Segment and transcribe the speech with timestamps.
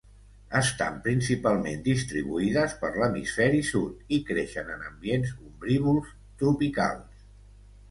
[0.59, 6.11] Estan principalment distribuïdes per l'Hemisferi Sud i creixen en ambients ombrívols
[6.43, 7.25] tropicals.